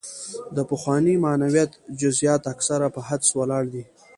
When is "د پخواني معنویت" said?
0.55-1.71